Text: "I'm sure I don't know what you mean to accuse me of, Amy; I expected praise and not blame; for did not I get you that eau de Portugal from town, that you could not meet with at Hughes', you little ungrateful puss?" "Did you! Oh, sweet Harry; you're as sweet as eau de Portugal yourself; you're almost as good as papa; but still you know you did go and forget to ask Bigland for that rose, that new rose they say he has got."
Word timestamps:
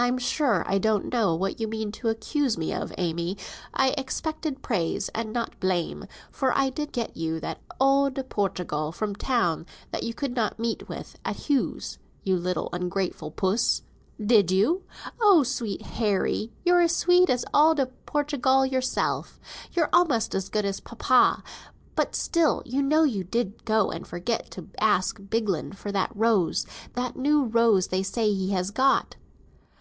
"I'm 0.00 0.16
sure 0.18 0.62
I 0.64 0.78
don't 0.78 1.12
know 1.12 1.34
what 1.34 1.58
you 1.60 1.66
mean 1.66 1.90
to 1.92 2.08
accuse 2.08 2.56
me 2.56 2.72
of, 2.72 2.94
Amy; 2.96 3.36
I 3.74 3.96
expected 3.98 4.62
praise 4.62 5.08
and 5.12 5.32
not 5.32 5.58
blame; 5.58 6.04
for 6.30 6.50
did 6.50 6.54
not 6.54 6.60
I 6.78 6.84
get 6.92 7.16
you 7.16 7.40
that 7.40 7.58
eau 7.80 8.08
de 8.08 8.22
Portugal 8.22 8.92
from 8.92 9.16
town, 9.16 9.66
that 9.90 10.04
you 10.04 10.14
could 10.14 10.36
not 10.36 10.56
meet 10.60 10.88
with 10.88 11.18
at 11.24 11.34
Hughes', 11.48 11.98
you 12.22 12.36
little 12.36 12.68
ungrateful 12.72 13.32
puss?" 13.32 13.82
"Did 14.24 14.52
you! 14.52 14.84
Oh, 15.20 15.42
sweet 15.42 15.82
Harry; 15.82 16.52
you're 16.64 16.80
as 16.80 16.94
sweet 16.94 17.28
as 17.28 17.44
eau 17.52 17.74
de 17.74 17.86
Portugal 17.86 18.64
yourself; 18.64 19.40
you're 19.72 19.90
almost 19.92 20.32
as 20.32 20.48
good 20.48 20.64
as 20.64 20.78
papa; 20.78 21.42
but 21.96 22.14
still 22.14 22.62
you 22.64 22.82
know 22.82 23.02
you 23.02 23.24
did 23.24 23.64
go 23.64 23.90
and 23.90 24.06
forget 24.06 24.48
to 24.52 24.68
ask 24.80 25.20
Bigland 25.28 25.76
for 25.76 25.90
that 25.90 26.12
rose, 26.14 26.64
that 26.92 27.16
new 27.16 27.44
rose 27.46 27.88
they 27.88 28.04
say 28.04 28.32
he 28.32 28.50
has 28.52 28.70
got." 28.70 29.16